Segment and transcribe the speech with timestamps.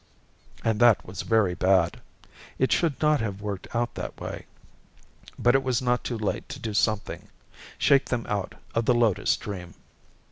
[0.63, 2.01] And that was very bad.
[2.57, 4.47] It should not have worked out this way.
[5.37, 7.27] But it was not too late to do something,
[7.77, 9.75] shake them out of the Lotus dream.